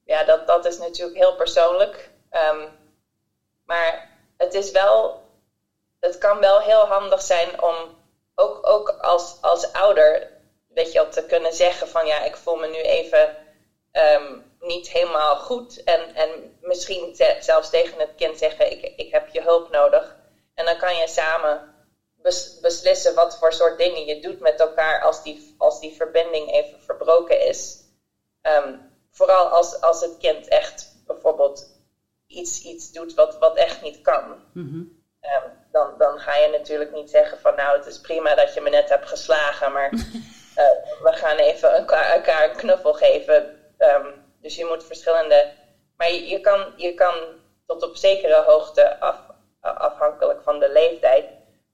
ja, 0.05 0.23
dat, 0.23 0.47
dat 0.47 0.65
is 0.65 0.77
natuurlijk 0.77 1.17
heel 1.17 1.35
persoonlijk. 1.35 2.09
Ehm, 2.29 2.67
maar 3.65 4.09
het 4.37 4.53
is 4.53 4.71
wel, 4.71 5.23
het 5.99 6.17
kan 6.17 6.39
wel 6.39 6.59
heel 6.59 6.85
handig 6.85 7.21
zijn 7.21 7.61
om 7.61 7.75
ook, 8.35 8.67
ook 8.67 8.89
als, 8.89 9.37
als 9.41 9.71
ouder, 9.71 10.31
weet 10.67 10.91
je, 10.91 11.07
te 11.09 11.25
kunnen 11.25 11.53
zeggen 11.53 11.87
van 11.87 12.05
ja, 12.05 12.23
ik 12.23 12.35
voel 12.35 12.55
me 12.55 12.67
nu 12.67 12.81
even 12.81 13.35
ehm, 13.91 14.37
niet 14.59 14.89
helemaal 14.89 15.35
goed. 15.35 15.83
En, 15.83 16.15
en 16.15 16.57
misschien 16.61 17.15
zelfs 17.39 17.69
tegen 17.69 17.99
het 17.99 18.15
kind 18.15 18.37
zeggen, 18.37 18.71
ik, 18.71 18.93
ik 18.95 19.11
heb 19.11 19.29
je 19.29 19.41
hulp 19.41 19.71
nodig. 19.71 20.15
En 20.55 20.65
dan 20.65 20.77
kan 20.77 20.95
je 20.97 21.07
samen 21.07 21.73
beslissen 22.61 23.13
wat 23.13 23.37
voor 23.37 23.53
soort 23.53 23.77
dingen 23.77 24.05
je 24.05 24.19
doet 24.19 24.39
met 24.39 24.59
elkaar 24.59 25.01
als 25.01 25.23
die, 25.23 25.55
als 25.57 25.79
die 25.79 25.95
verbinding 25.95 26.51
even 26.51 26.81
verbroken 26.81 27.39
is. 27.39 27.83
Ehm, 28.41 28.77
vooral 29.11 29.47
als, 29.47 29.81
als 29.81 30.01
het 30.01 30.17
kind 30.17 30.47
echt 30.47 31.03
bijvoorbeeld 31.05 31.69
iets, 32.27 32.61
iets 32.61 32.91
doet 32.91 33.13
wat, 33.13 33.37
wat 33.37 33.55
echt 33.55 33.81
niet 33.81 34.01
kan. 34.01 34.41
Mhm. 34.53 34.83
Ehm, 35.19 35.49
dan, 35.71 35.97
dan 35.97 36.19
ga 36.19 36.35
je 36.35 36.47
natuurlijk 36.47 36.91
niet 36.91 37.09
zeggen 37.09 37.39
van 37.39 37.55
nou 37.55 37.77
het 37.77 37.85
is 37.85 37.99
prima 37.99 38.35
dat 38.35 38.53
je 38.53 38.61
me 38.61 38.69
net 38.69 38.89
hebt 38.89 39.07
geslagen, 39.07 39.71
maar 39.71 39.93
uh, 39.93 39.99
we 41.05 41.11
gaan 41.11 41.37
even 41.37 41.71
elkaar, 41.71 42.05
elkaar 42.05 42.49
een 42.49 42.55
knuffel 42.55 42.93
geven. 42.93 43.59
Ehm, 43.77 44.11
dus 44.41 44.55
je 44.55 44.65
moet 44.65 44.83
verschillende. 44.83 45.51
Maar 45.97 46.11
je, 46.11 46.27
je, 46.27 46.39
kan, 46.39 46.73
je 46.75 46.93
kan 46.93 47.15
tot 47.65 47.83
op 47.83 47.95
zekere 47.95 48.43
hoogte 48.43 48.99
af, 48.99 49.24
afhankelijk 49.73 50.41
van 50.43 50.59
de 50.59 50.69
leeftijd, 50.69 51.25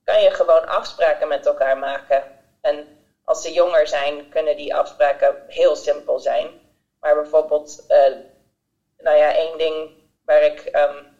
kan 0.04 0.22
je 0.22 0.30
gewoon 0.30 0.66
afspraken 0.66 1.28
met 1.28 1.46
elkaar 1.46 1.78
maken. 1.78 2.22
En 2.60 2.98
als 3.24 3.42
ze 3.42 3.52
jonger 3.52 3.86
zijn, 3.86 4.28
kunnen 4.28 4.56
die 4.56 4.74
afspraken 4.74 5.42
heel 5.46 5.76
simpel 5.76 6.18
zijn. 6.18 6.60
Maar 7.00 7.14
bijvoorbeeld, 7.14 7.84
uh, 7.88 8.16
nou 8.98 9.16
ja, 9.16 9.34
één 9.34 9.58
ding 9.58 9.90
waar 10.24 10.42
ik, 10.42 10.68
um, 10.72 11.16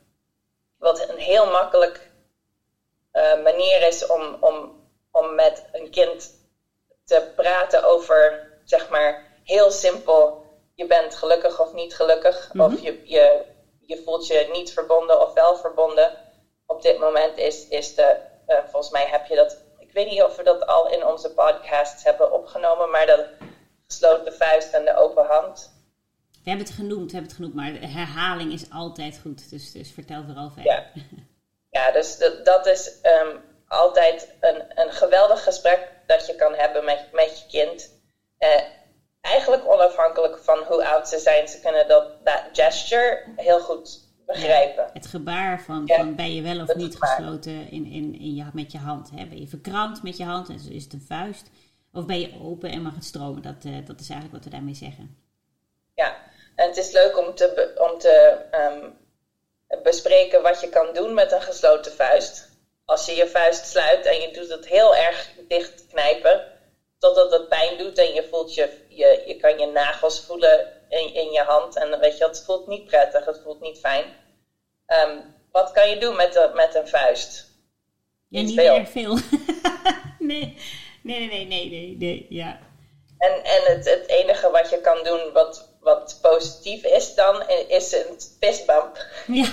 wat 0.79 1.09
een 1.09 1.19
heel 1.19 1.51
makkelijk 1.51 2.11
uh, 3.13 3.43
manier 3.43 3.83
is 3.87 4.07
om, 4.07 4.37
om, 4.41 4.81
om 5.11 5.35
met 5.35 5.69
een 5.73 5.91
kind 5.91 6.41
te 7.05 7.33
praten 7.37 7.85
over, 7.85 8.49
zeg 8.65 8.89
maar, 8.89 9.27
heel 9.45 9.71
simpel, 9.71 10.45
je 10.75 10.87
bent 10.87 11.15
gelukkig 11.15 11.61
of 11.61 11.73
niet 11.73 11.95
gelukkig, 11.95 12.51
of 12.53 12.73
mhm. 12.73 12.85
je, 12.85 13.01
je, 13.05 13.45
je 13.81 14.03
voelt 14.05 14.27
je 14.27 14.49
niet 14.53 14.73
verbonden 14.73 15.21
of 15.21 15.33
wel 15.33 15.57
verbonden 15.57 15.72
op 16.83 16.89
dit 16.89 16.99
moment 16.99 17.37
is, 17.39 17.69
is 17.69 17.95
de, 17.95 18.17
uh, 18.49 18.57
volgens 18.71 18.93
mij 18.93 19.07
heb 19.07 19.27
je 19.27 19.35
dat, 19.35 19.57
ik 19.79 19.93
weet 19.93 20.11
niet 20.11 20.23
of 20.23 20.37
we 20.37 20.43
dat 20.43 20.67
al 20.67 20.91
in 20.91 21.07
onze 21.07 21.31
podcast 21.31 22.05
hebben 22.05 22.33
opgenomen, 22.33 22.91
maar 22.91 23.07
de 23.07 23.29
gesloten 23.87 24.35
vuist 24.35 24.73
en 24.73 24.85
de 24.85 24.97
open 24.97 25.27
hand. 25.27 25.73
We 26.43 26.49
hebben 26.51 26.67
het 26.67 26.75
genoemd, 26.75 27.11
we 27.11 27.17
hebben 27.17 27.23
het 27.23 27.33
genoemd, 27.33 27.55
maar 27.55 27.73
de 27.73 27.87
herhaling 27.87 28.53
is 28.53 28.71
altijd 28.71 29.19
goed, 29.23 29.51
dus, 29.51 29.73
dus 29.73 29.91
vertel 29.91 30.25
vooral 30.25 30.51
verder. 30.51 30.73
Ja, 30.73 31.03
ja 31.87 31.93
dus 31.93 32.19
dat, 32.19 32.45
dat 32.45 32.67
is 32.67 32.99
um, 33.03 33.41
altijd 33.69 34.35
een, 34.41 34.63
een 34.75 34.93
geweldig 34.93 35.43
gesprek 35.43 35.93
dat 36.07 36.27
je 36.27 36.35
kan 36.35 36.55
hebben 36.55 36.85
met, 36.85 37.09
met 37.13 37.39
je 37.39 37.47
kind. 37.47 37.91
Uh, 38.39 38.61
eigenlijk 39.21 39.69
onafhankelijk 39.69 40.39
van 40.39 40.59
hoe 40.59 40.87
oud 40.87 41.09
ze 41.09 41.19
zijn, 41.19 41.49
ze 41.49 41.61
kunnen 41.61 41.89
dat, 41.89 42.25
dat 42.25 42.43
gesture 42.53 43.25
heel 43.37 43.61
goed 43.61 44.11
begrijpen. 44.33 44.91
het 44.93 45.07
gebaar 45.07 45.63
van, 45.63 45.89
van 45.89 46.15
ben 46.15 46.35
je 46.35 46.43
wel 46.43 46.61
of 46.61 46.75
niet 46.75 46.97
gesloten 46.99 47.71
in, 47.71 47.87
in, 47.87 48.19
in 48.21 48.35
je, 48.35 48.45
met 48.53 48.73
je 48.73 48.79
hand. 48.79 49.11
Hè? 49.15 49.27
Ben 49.27 49.41
je 49.41 49.49
verkrampt 49.49 50.03
met 50.03 50.17
je 50.17 50.25
hand 50.25 50.49
en 50.49 50.55
is 50.55 50.85
het 50.85 50.93
een 50.93 51.05
vuist? 51.07 51.51
Of 51.93 52.07
ben 52.07 52.21
je 52.21 52.41
open 52.43 52.71
en 52.71 52.83
mag 52.83 52.95
het 52.95 53.05
stromen? 53.05 53.43
Dat, 53.43 53.65
uh, 53.65 53.87
dat 53.87 54.01
is 54.01 54.09
eigenlijk 54.09 54.33
wat 54.33 54.45
we 54.45 54.51
daarmee 54.51 54.75
zeggen. 54.75 55.17
Ja, 55.95 56.17
en 56.55 56.67
het 56.67 56.77
is 56.77 56.93
leuk 56.93 57.19
om 57.19 57.35
te, 57.35 57.73
om 57.91 57.99
te 57.99 58.39
um, 58.53 58.97
bespreken 59.83 60.43
wat 60.43 60.61
je 60.61 60.69
kan 60.69 60.95
doen 60.95 61.15
met 61.15 61.33
een 61.33 61.43
gesloten 61.43 61.93
vuist. 61.93 62.51
Als 62.85 63.07
je 63.07 63.15
je 63.15 63.29
vuist 63.29 63.67
sluit 63.67 64.07
en 64.07 64.21
je 64.21 64.31
doet 64.33 64.49
het 64.49 64.67
heel 64.67 64.97
erg 64.97 65.31
dicht 65.49 65.87
knijpen, 65.87 66.53
totdat 66.99 67.33
het 67.33 67.49
pijn 67.49 67.79
doet 67.79 67.99
en 67.99 68.15
je 68.15 68.29
voelt 68.31 68.55
je, 68.55 68.85
je, 68.89 69.23
je 69.27 69.37
kan 69.37 69.59
je 69.59 69.67
nagels 69.67 70.21
voelen 70.21 70.67
in, 70.89 71.15
in 71.15 71.31
je 71.31 71.43
hand. 71.43 71.77
En 71.77 72.01
weet 72.01 72.19
je, 72.19 72.25
het 72.25 72.45
voelt 72.45 72.67
niet 72.67 72.85
prettig, 72.85 73.25
het 73.25 73.41
voelt 73.43 73.61
niet 73.61 73.79
fijn. 73.79 74.05
Ehm, 74.93 75.19
wat 75.53 75.71
kan 75.71 75.91
je 75.91 75.99
doen 75.99 76.17
met, 76.17 76.33
de, 76.33 76.51
met 76.55 76.75
een 76.75 76.89
vuist? 76.89 77.51
Ja, 78.29 78.41
niet, 78.41 78.47
niet 78.47 78.61
veel. 78.61 78.75
erg 78.75 78.89
veel. 78.89 79.19
nee. 80.31 80.57
nee, 81.03 81.29
nee, 81.29 81.47
nee, 81.47 81.71
nee, 81.71 81.97
nee, 81.99 82.27
ja. 82.29 82.59
En, 83.19 83.45
en 83.45 83.63
het, 83.65 83.85
het 83.85 84.09
enige 84.09 84.51
wat 84.51 84.71
je 84.71 84.81
kan 84.81 85.05
doen 85.05 85.33
wat, 85.33 85.69
wat 85.81 86.19
positief 86.23 86.85
is 86.85 87.15
dan, 87.15 87.49
is 87.69 87.93
een 87.93 88.21
fistbump. 88.41 89.07
Ja, 89.27 89.49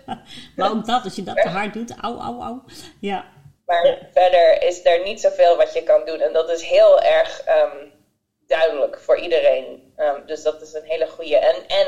maar 0.56 0.70
ook 0.70 0.86
dat, 0.86 1.04
als 1.04 1.16
je 1.16 1.22
dat 1.22 1.36
te 1.36 1.48
hard 1.48 1.72
doet, 1.72 1.94
au, 2.00 2.18
au, 2.18 2.42
au. 2.42 2.60
Ja. 3.00 3.24
Maar 3.66 4.08
verder 4.12 4.62
is 4.62 4.84
er 4.84 5.02
niet 5.04 5.20
zoveel 5.20 5.56
wat 5.56 5.72
je 5.72 5.82
kan 5.82 6.04
doen. 6.04 6.20
En 6.20 6.32
dat 6.32 6.50
is 6.50 6.62
heel 6.62 7.00
erg 7.00 7.42
ehm, 7.42 7.86
duidelijk 8.46 9.00
voor 9.00 9.18
iedereen. 9.18 9.92
Ehm, 9.96 10.26
dus 10.26 10.42
dat 10.42 10.62
is 10.62 10.72
een 10.72 10.84
hele 10.84 11.06
goede. 11.06 11.36
En, 11.36 11.66
en 11.66 11.86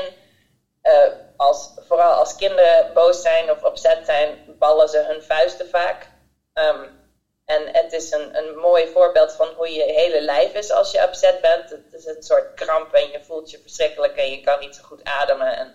uh, 0.89 1.13
als, 1.35 1.71
vooral 1.87 2.13
als 2.13 2.35
kinderen 2.35 2.93
boos 2.93 3.21
zijn 3.21 3.51
of 3.51 3.63
opzet 3.63 4.05
zijn, 4.05 4.55
ballen 4.59 4.89
ze 4.89 5.03
hun 5.07 5.23
vuisten 5.23 5.69
vaak. 5.69 6.09
Um, 6.53 6.97
en 7.45 7.69
het 7.71 7.93
is 7.93 8.11
een, 8.11 8.37
een 8.37 8.55
mooi 8.55 8.87
voorbeeld 8.87 9.33
van 9.33 9.47
hoe 9.55 9.71
je 9.71 9.83
hele 9.83 10.21
lijf 10.21 10.53
is 10.53 10.71
als 10.71 10.91
je 10.91 11.01
upset 11.01 11.41
bent. 11.41 11.69
Het 11.69 11.93
is 11.93 12.05
een 12.05 12.23
soort 12.23 12.53
kramp 12.53 12.93
en 12.93 13.11
je 13.11 13.23
voelt 13.23 13.49
je 13.49 13.59
verschrikkelijk 13.61 14.15
en 14.15 14.31
je 14.31 14.41
kan 14.41 14.59
niet 14.59 14.75
zo 14.75 14.83
goed 14.83 15.03
ademen. 15.03 15.57
En 15.57 15.73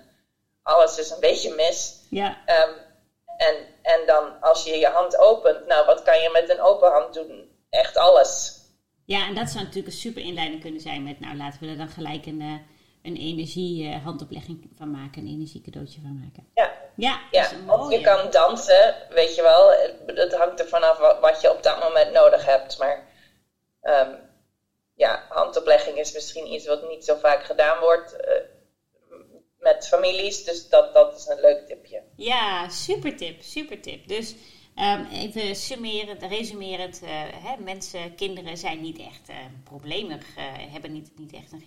alles 0.62 0.98
is 0.98 1.10
een 1.10 1.20
beetje 1.20 1.54
mis. 1.54 2.06
Ja. 2.10 2.28
Um, 2.46 2.74
en, 3.36 3.54
en 3.82 4.06
dan 4.06 4.40
als 4.40 4.64
je 4.64 4.78
je 4.78 4.86
hand 4.86 5.18
opent, 5.18 5.66
nou 5.66 5.86
wat 5.86 6.02
kan 6.02 6.20
je 6.20 6.30
met 6.30 6.50
een 6.50 6.60
open 6.60 6.92
hand 6.92 7.14
doen? 7.14 7.48
Echt 7.70 7.96
alles. 7.96 8.62
Ja, 9.04 9.26
en 9.26 9.34
dat 9.34 9.48
zou 9.48 9.64
natuurlijk 9.64 9.92
een 9.92 10.00
super 10.00 10.22
inleiding 10.22 10.60
kunnen 10.60 10.80
zijn 10.80 11.02
met, 11.02 11.20
nou 11.20 11.36
laten 11.36 11.60
we 11.60 11.68
er 11.68 11.76
dan 11.76 11.88
gelijk 11.88 12.26
een, 12.26 12.40
uh, 12.40 12.58
een 13.04 13.16
energiehandoplegging 13.16 14.70
van 14.76 14.90
maken, 14.90 15.22
een 15.22 15.32
energiecadeautje 15.32 16.00
van 16.00 16.18
maken. 16.20 16.46
Ja, 16.54 16.72
ja, 16.96 17.20
ja 17.30 17.50
of 17.66 17.90
je 17.90 18.00
kan 18.00 18.30
dansen, 18.30 18.94
weet 19.10 19.34
je 19.34 19.42
wel. 19.42 19.70
Het, 20.06 20.34
hangt 20.34 20.60
er 20.60 20.68
vanaf 20.68 20.98
wat, 20.98 21.20
wat, 21.20 21.40
je 21.40 21.50
op 21.50 21.62
dat 21.62 21.80
moment 21.80 22.12
nodig 22.12 22.44
hebt. 22.44 22.78
Maar 22.78 23.08
um, 23.82 24.16
ja, 24.94 25.26
handoplegging 25.28 25.98
is 25.98 26.12
misschien 26.12 26.52
iets 26.52 26.66
wat 26.66 26.88
niet 26.88 27.04
zo 27.04 27.16
vaak 27.16 27.44
gedaan 27.44 27.80
wordt. 27.80 28.14
Uh, 28.14 28.34
met 29.58 29.88
families, 29.88 30.44
dus 30.44 30.68
dat, 30.68 30.94
dat 30.94 31.16
is 31.16 31.26
een 31.26 31.40
leuk 31.40 31.66
tipje. 31.66 32.02
Ja, 32.16 32.68
super 32.68 33.16
tip, 33.16 33.42
super 33.42 33.80
tip. 33.80 34.08
Dus 34.08 34.34
Um, 34.76 35.04
even 35.04 35.56
summerend, 35.56 36.22
resumerend. 36.22 37.02
Uh, 37.02 37.08
hè, 37.32 37.62
mensen, 37.62 38.14
kinderen 38.14 38.58
zijn 38.58 38.80
niet 38.80 38.98
echt 38.98 39.30
uh, 39.30 39.36
probleemig. 39.64 40.36
Uh, 40.36 40.44
hebben 40.72 40.92
niet, 40.92 41.10
niet 41.16 41.32
echt 41.32 41.52
een, 41.52 41.62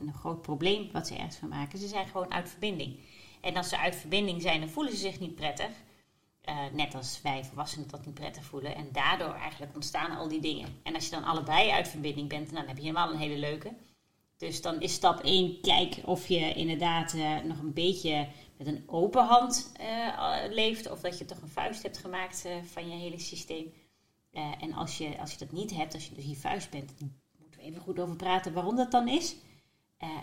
een, 0.00 0.14
groot 0.14 0.42
probleem 0.42 0.88
wat 0.92 1.06
ze 1.06 1.14
ergens 1.14 1.36
van 1.36 1.48
maken. 1.48 1.78
Ze 1.78 1.88
zijn 1.88 2.06
gewoon 2.06 2.32
uit 2.32 2.48
verbinding. 2.48 2.98
En 3.40 3.56
als 3.56 3.68
ze 3.68 3.78
uit 3.78 3.96
verbinding 3.96 4.42
zijn, 4.42 4.60
dan 4.60 4.68
voelen 4.68 4.92
ze 4.92 4.98
zich 4.98 5.20
niet 5.20 5.34
prettig. 5.34 5.70
net 6.72 6.94
als 6.94 7.20
wij 7.22 7.44
volwassenen 7.44 7.88
dat 7.88 8.06
niet 8.06 8.14
prettig 8.14 8.44
voelen. 8.44 8.74
En 8.74 8.88
daardoor 8.92 9.34
eigenlijk 9.34 9.74
ontstaan 9.74 10.16
al 10.16 10.28
die 10.28 10.40
dingen. 10.40 10.68
En 10.82 10.94
als 10.94 11.04
je 11.04 11.10
dan 11.10 11.24
allebei 11.24 11.70
uit 11.70 11.88
verbinding 11.88 12.28
bent, 12.28 12.54
dan 12.54 12.66
heb 12.66 12.76
je 12.76 12.82
helemaal 12.82 13.10
een 13.10 13.18
hele 13.18 13.38
leuke. 13.38 13.72
Dus 14.36 14.62
dan 14.62 14.80
is 14.80 14.92
stap 14.92 15.20
1, 15.20 15.60
kijk 15.60 15.96
of 16.04 16.28
je 16.28 16.54
inderdaad 16.54 17.14
nog 17.44 17.58
een 17.58 17.72
beetje 17.72 18.28
met 18.64 18.68
een 18.68 18.84
open 18.86 19.24
hand 19.24 19.72
uh, 19.80 20.38
leeft. 20.48 20.90
Of 20.90 21.00
dat 21.00 21.18
je 21.18 21.24
toch 21.24 21.42
een 21.42 21.48
vuist 21.48 21.82
hebt 21.82 21.98
gemaakt 21.98 22.44
uh, 22.46 22.52
van 22.72 22.88
je 22.90 22.96
hele 22.96 23.18
systeem. 23.18 23.72
Uh, 24.32 24.52
en 24.60 24.72
als 24.72 24.98
je, 24.98 25.18
als 25.18 25.32
je 25.32 25.38
dat 25.38 25.52
niet 25.52 25.70
hebt, 25.70 25.94
als 25.94 26.06
je 26.06 26.14
dus 26.14 26.24
hier 26.24 26.36
vuist 26.36 26.70
bent, 26.70 26.92
moeten 27.38 27.60
we 27.60 27.66
even 27.66 27.80
goed 27.80 27.98
over 27.98 28.16
praten 28.16 28.52
waarom 28.52 28.76
dat 28.76 28.90
dan 28.90 29.08
is. 29.08 29.36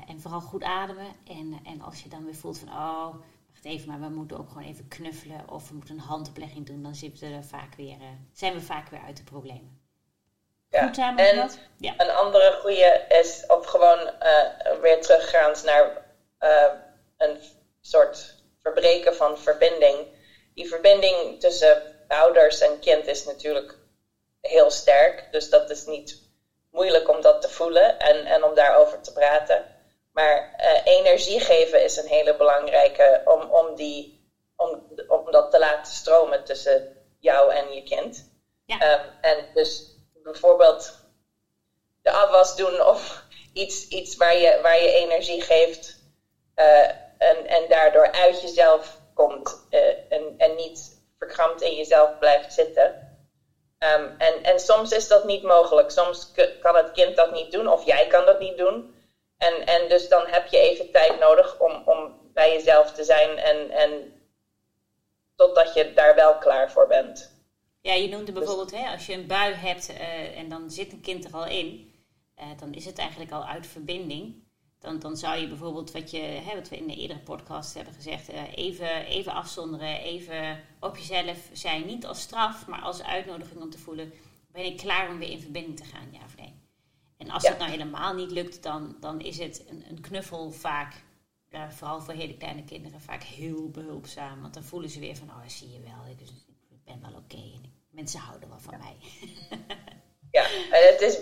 en 0.07 0.21
vooral 0.21 0.41
goed 0.41 0.63
ademen. 0.63 1.07
En, 1.27 1.59
en 1.63 1.81
als 1.81 2.03
je 2.03 2.09
dan 2.09 2.25
weer 2.25 2.35
voelt 2.35 2.59
van, 2.59 2.67
oh, 2.67 3.15
wacht 3.49 3.65
even, 3.65 3.87
maar 3.87 3.99
we 3.99 4.15
moeten 4.15 4.37
ook 4.37 4.47
gewoon 4.47 4.67
even 4.67 4.87
knuffelen. 4.87 5.49
Of 5.49 5.69
we 5.69 5.75
moeten 5.75 5.95
een 5.95 6.01
handoplegging 6.01 6.65
doen. 6.65 6.83
Dan 6.83 6.95
zitten 6.95 7.31
we 7.31 7.43
vaak 7.43 7.75
weer, 7.75 7.97
zijn 8.33 8.53
we 8.53 8.61
vaak 8.61 8.89
weer 8.89 9.01
uit 9.01 9.17
de 9.17 9.23
problemen. 9.23 9.81
Ja. 10.69 10.85
Goed 10.85 10.97
en 10.97 11.49
ja. 11.77 11.93
een 11.97 12.15
andere 12.15 12.59
goede 12.61 13.05
is, 13.09 13.43
of 13.47 13.65
gewoon 13.65 13.99
weer 14.81 15.01
teruggaand 15.01 15.63
naar 15.63 16.05
een 17.17 17.37
soort 17.89 18.35
verbreken 18.61 19.15
van 19.15 19.37
verbinding. 19.37 20.07
Die 20.53 20.67
verbinding 20.67 21.39
tussen 21.39 21.81
ouders 22.07 22.59
en 22.59 22.79
kind 22.79 23.07
is 23.07 23.23
natuurlijk 23.23 23.77
heel 24.41 24.69
sterk. 24.69 25.27
Dus 25.31 25.49
dat 25.49 25.69
is 25.69 25.85
niet 25.85 26.21
moeilijk 26.71 27.09
om 27.09 27.21
dat 27.21 27.41
te 27.41 27.49
voelen 27.49 27.99
en, 27.99 28.25
en 28.25 28.43
om 28.43 28.53
daarover 28.53 29.01
te 29.01 29.13
praten. 29.13 29.65
Maar 30.11 30.55
uh, 30.59 30.93
energie 30.93 31.39
geven 31.39 31.83
is 31.83 31.97
een 31.97 32.07
hele 32.07 32.35
belangrijke 32.35 33.21
om, 33.25 33.41
om, 33.41 33.75
die, 33.75 34.29
om, 34.55 34.87
om 35.07 35.31
dat 35.31 35.51
te 35.51 35.59
laten 35.59 35.93
stromen 35.93 36.43
tussen 36.43 36.95
jou 37.19 37.53
en 37.53 37.73
je 37.73 37.83
kind. 37.83 38.31
Ja. 38.65 38.79
Ehm, 38.79 39.09
en 39.21 39.45
dus 39.53 39.95
bijvoorbeeld 40.23 40.93
de 42.01 42.11
afwas 42.11 42.55
doen 42.55 42.81
of 42.81 43.23
iets, 43.53 43.87
iets 43.87 44.15
waar, 44.15 44.35
je, 44.35 44.59
waar 44.61 44.81
je 44.81 44.91
energie 44.91 45.41
geeft 45.41 45.97
uh, 46.55 46.89
en, 47.17 47.47
en 47.47 47.69
daardoor 47.69 48.11
uit 48.11 48.41
jezelf 48.41 49.01
komt 49.13 49.67
uh, 49.69 49.79
en, 50.09 50.33
en 50.37 50.55
niet 50.55 51.05
verkrampt 51.17 51.61
in 51.61 51.75
jezelf 51.75 52.19
blijft 52.19 52.53
zitten. 52.53 53.05
Um, 53.79 54.15
en, 54.17 54.43
en 54.43 54.59
soms 54.59 54.91
is 54.91 55.07
dat 55.07 55.25
niet 55.25 55.43
mogelijk. 55.43 55.91
Soms 55.91 56.31
kan 56.61 56.75
het 56.75 56.91
kind 56.91 57.15
dat 57.15 57.31
niet 57.31 57.51
doen 57.51 57.67
of 57.67 57.85
jij 57.85 58.07
kan 58.07 58.25
dat 58.25 58.39
niet 58.39 58.57
doen. 58.57 58.95
En, 59.37 59.65
en 59.65 59.89
dus 59.89 60.09
dan 60.09 60.27
heb 60.27 60.47
je 60.47 60.57
even 60.57 60.91
tijd 60.91 61.19
nodig 61.19 61.59
om, 61.59 61.81
om 61.85 62.19
bij 62.33 62.53
jezelf 62.53 62.91
te 62.91 63.03
zijn 63.03 63.37
en, 63.37 63.69
en 63.69 64.13
totdat 65.35 65.73
je 65.73 65.93
daar 65.93 66.15
wel 66.15 66.37
klaar 66.37 66.71
voor 66.71 66.87
bent. 66.87 67.35
Ja, 67.81 67.93
je 67.93 68.07
noemde 68.07 68.31
bijvoorbeeld, 68.31 68.71
hè, 68.71 68.91
als 68.91 69.05
je 69.05 69.13
een 69.13 69.27
bui 69.27 69.53
hebt 69.53 69.89
uh, 69.89 70.37
en 70.37 70.49
dan 70.49 70.69
zit 70.69 70.91
een 70.91 71.01
kind 71.01 71.25
er 71.25 71.33
al 71.33 71.47
in, 71.47 71.93
uh, 72.39 72.45
dan 72.59 72.73
is 72.73 72.85
het 72.85 72.97
eigenlijk 72.97 73.31
al 73.31 73.45
uit 73.45 73.67
verbinding. 73.67 74.46
Dan, 74.79 74.99
dan 74.99 75.17
zou 75.17 75.39
je 75.39 75.47
bijvoorbeeld, 75.47 75.91
wat, 75.91 76.11
je, 76.11 76.19
hè, 76.19 76.55
wat 76.55 76.69
we 76.69 76.77
in 76.77 76.87
de 76.87 76.95
eerdere 76.95 77.19
podcast 77.19 77.73
hebben 77.73 77.93
gezegd, 77.93 78.33
uh, 78.33 78.41
even, 78.55 79.05
even 79.05 79.33
afzonderen, 79.33 79.99
even 79.99 80.59
op 80.79 80.97
jezelf 80.97 81.49
zijn. 81.53 81.85
Niet 81.85 82.05
als 82.05 82.21
straf, 82.21 82.67
maar 82.67 82.81
als 82.81 83.03
uitnodiging 83.03 83.61
om 83.61 83.69
te 83.69 83.77
voelen, 83.77 84.13
ben 84.51 84.65
ik 84.65 84.77
klaar 84.77 85.09
om 85.09 85.17
weer 85.17 85.29
in 85.29 85.41
verbinding 85.41 85.77
te 85.77 85.83
gaan, 85.83 86.07
ja 86.11 86.19
of 86.25 86.37
nee? 86.37 86.53
En 87.17 87.29
als 87.29 87.43
ja. 87.43 87.49
dat 87.49 87.59
nou 87.59 87.71
helemaal 87.71 88.13
niet 88.13 88.31
lukt, 88.31 88.63
dan, 88.63 88.95
dan 88.99 89.21
is 89.21 89.37
het 89.37 89.65
een, 89.69 89.83
een 89.89 90.01
knuffel 90.01 90.51
vaak, 90.51 91.03
ja, 91.49 91.71
vooral 91.71 92.01
voor 92.01 92.13
hele 92.13 92.37
kleine 92.37 92.63
kinderen, 92.63 93.01
vaak 93.01 93.23
heel 93.23 93.69
behulpzaam. 93.69 94.41
Want 94.41 94.53
dan 94.53 94.63
voelen 94.63 94.89
ze 94.89 94.99
weer 94.99 95.15
van, 95.15 95.29
oh, 95.29 95.47
zie 95.47 95.69
je 95.69 95.79
wel, 95.79 96.11
ik 96.69 96.83
ben 96.83 97.01
wel 97.01 97.09
oké 97.09 97.35
okay 97.35 97.53
en 97.53 97.71
mensen 97.89 98.19
houden 98.19 98.49
wel 98.49 98.59
van 98.59 98.73
ja. 98.73 98.79
mij. 98.79 98.97
ja, 100.37 100.77
en 100.77 100.87
het 100.87 101.01
is, 101.01 101.19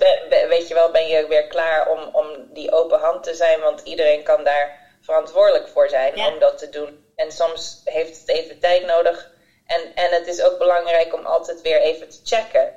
weet 0.47 0.67
je 0.67 0.73
wel, 0.73 0.91
ben 0.91 1.07
je 1.07 1.27
weer 1.27 1.47
klaar 1.47 1.89
om, 1.89 1.99
om 2.11 2.27
die 2.53 2.71
open 2.71 2.99
hand 2.99 3.23
te 3.23 3.33
zijn, 3.33 3.59
want 3.59 3.81
iedereen 3.81 4.23
kan 4.23 4.43
daar 4.43 4.97
verantwoordelijk 5.01 5.67
voor 5.67 5.89
zijn 5.89 6.15
ja. 6.15 6.27
om 6.27 6.39
dat 6.39 6.57
te 6.57 6.69
doen. 6.69 7.05
En 7.15 7.31
soms 7.31 7.81
heeft 7.83 8.19
het 8.19 8.29
even 8.29 8.59
tijd 8.59 8.85
nodig. 8.85 9.33
En, 9.65 9.81
en 9.95 10.11
het 10.11 10.27
is 10.27 10.41
ook 10.41 10.57
belangrijk 10.57 11.13
om 11.13 11.25
altijd 11.25 11.61
weer 11.61 11.81
even 11.81 12.09
te 12.09 12.19
checken. 12.23 12.73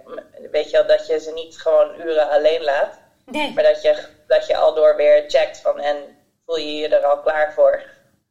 Weet 0.50 0.70
je 0.70 0.76
wel, 0.76 0.86
dat 0.86 1.06
je 1.06 1.20
ze 1.20 1.32
niet 1.32 1.60
gewoon 1.60 2.00
uren 2.00 2.28
alleen 2.28 2.62
laat. 2.62 3.00
Nee. 3.24 3.52
Maar 3.52 3.64
dat 3.64 3.82
je, 3.82 4.06
dat 4.26 4.46
je 4.46 4.56
al 4.56 4.74
door 4.74 4.96
weer 4.96 5.24
checkt 5.28 5.60
van 5.60 5.80
en 5.80 5.96
voel 6.46 6.56
je 6.56 6.76
je 6.76 6.88
er 6.88 7.04
al 7.04 7.20
klaar 7.20 7.52
voor. 7.52 7.82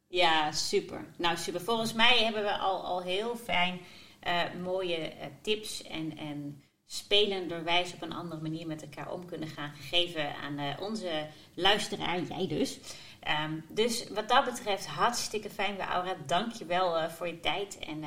Ja, 0.08 0.52
super. 0.52 1.04
Nou, 1.16 1.36
super. 1.36 1.60
Volgens 1.60 1.92
mij 1.92 2.18
hebben 2.18 2.42
we 2.42 2.52
al, 2.52 2.84
al 2.84 3.02
heel 3.02 3.36
fijn 3.36 3.80
uh, 4.26 4.62
mooie 4.62 4.98
uh, 4.98 5.24
tips 5.42 5.82
en, 5.82 6.18
en 6.18 6.64
spelenderwijs 6.90 7.94
op 7.94 8.02
een 8.02 8.12
andere 8.12 8.40
manier 8.40 8.66
met 8.66 8.82
elkaar 8.82 9.12
om 9.12 9.26
kunnen 9.26 9.48
gaan 9.48 9.74
gegeven 9.74 10.34
aan 10.34 10.58
uh, 10.58 10.80
onze 10.80 11.26
luisteraar, 11.54 12.22
jij 12.22 12.48
dus. 12.48 12.78
Um, 13.44 13.64
dus 13.68 14.08
wat 14.08 14.28
dat 14.28 14.44
betreft 14.44 14.86
hartstikke 14.86 15.50
fijn 15.50 15.76
bij 15.76 15.86
Aura. 15.86 16.16
Dank 16.26 16.52
je 16.52 16.64
wel 16.64 17.10
voor 17.10 17.26
je 17.26 17.40
tijd 17.40 17.78
en 17.78 18.00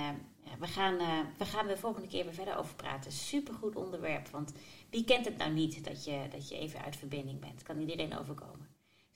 we 0.59 0.67
gaan, 0.67 0.97
we 1.37 1.45
gaan 1.45 1.67
de 1.67 1.77
volgende 1.77 2.07
keer 2.07 2.23
weer 2.23 2.33
verder 2.33 2.57
over 2.57 2.75
praten. 2.75 3.11
Super 3.11 3.53
goed 3.53 3.75
onderwerp, 3.75 4.27
want 4.27 4.53
wie 4.89 5.03
kent 5.03 5.25
het 5.25 5.37
nou 5.37 5.51
niet 5.51 5.85
dat 5.85 6.05
je, 6.05 6.27
dat 6.31 6.49
je 6.49 6.57
even 6.57 6.81
uit 6.83 6.95
verbinding 6.95 7.39
bent? 7.39 7.63
Kan 7.63 7.79
iedereen 7.79 8.17
overkomen. 8.17 8.70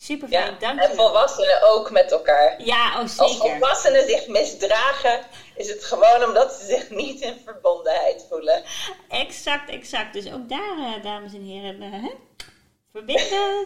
Super 0.05 0.27
fijn, 0.27 0.51
ja, 0.51 0.59
dank 0.59 0.81
je. 0.81 0.87
En 0.87 0.95
volwassenen 0.95 1.61
ook 1.63 1.91
met 1.91 2.11
elkaar. 2.11 2.63
Ja, 2.63 3.01
oh 3.01 3.07
zeker. 3.07 3.23
Als 3.23 3.37
volwassenen 3.37 4.07
zich 4.07 4.27
misdragen, 4.27 5.19
is 5.55 5.69
het 5.69 5.83
gewoon 5.83 6.23
omdat 6.23 6.53
ze 6.53 6.65
zich 6.65 6.89
niet 6.89 7.21
in 7.21 7.37
verbondenheid 7.45 8.25
voelen. 8.29 8.63
Exact, 9.09 9.69
exact. 9.69 10.13
Dus 10.13 10.31
ook 10.31 10.49
daar, 10.49 10.77
uh, 10.77 11.03
dames 11.03 11.33
en 11.33 11.41
heren, 11.41 11.81
uh, 11.81 11.91
hè? 11.91 12.11
verbinden. 12.91 13.65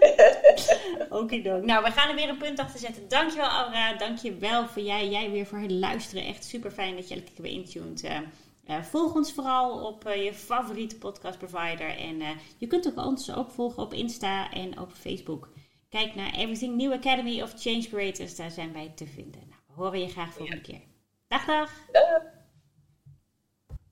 Okidook. 1.10 1.64
Nou, 1.64 1.84
we 1.84 1.92
gaan 1.92 2.10
er 2.10 2.16
weer 2.16 2.30
een 2.30 2.38
punt 2.38 2.60
achter 2.60 2.80
zetten. 2.80 3.08
Dankjewel, 3.08 3.50
Aura. 3.50 3.94
Dankjewel 3.94 4.68
voor 4.68 4.82
jij, 4.82 5.08
jij 5.08 5.32
weer 5.32 5.46
voor 5.46 5.60
het 5.60 5.72
luisteren. 5.72 6.26
Echt 6.26 6.44
super 6.44 6.72
fijn 6.72 6.96
dat 6.96 7.08
je 7.08 7.16
elke 7.16 7.32
keer 7.32 7.42
weer 7.42 7.52
intuned. 7.52 8.04
Uh, 8.04 8.18
uh, 8.70 8.84
volg 8.84 9.14
ons 9.14 9.34
vooral 9.34 9.86
op 9.86 10.08
uh, 10.08 10.24
je 10.24 10.34
favoriete 10.34 10.98
podcast 10.98 11.38
provider. 11.38 11.98
En 11.98 12.22
je 12.58 12.68
kunt 12.68 12.88
ook 12.88 13.06
ons 13.06 13.36
ook 13.36 13.52
volgen 13.52 13.84
op 13.84 13.94
Insta 13.94 14.52
en 14.52 14.80
op 14.80 14.92
Facebook. 14.94 15.50
Kijk 15.90 16.16
naar 16.16 16.34
Everything 16.34 16.76
New 16.76 16.94
Academy 16.94 17.42
of 17.42 17.54
Change 17.58 17.88
Creators. 17.88 18.36
Daar 18.36 18.52
zijn 18.52 18.74
wij 18.74 18.92
te 18.96 19.08
vinden. 19.08 19.42
Nou, 19.50 19.62
we 19.68 19.74
horen 19.74 20.00
je 20.00 20.08
graag 20.08 20.34
volgende 20.34 20.62
keer. 20.62 20.82
Dag, 21.28 21.46
dag. 21.46 21.72
dag. 21.92 22.39